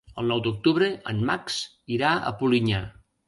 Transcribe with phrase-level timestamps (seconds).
[0.19, 1.59] El nou d'octubre en Max
[1.97, 2.81] irà a Polinyà.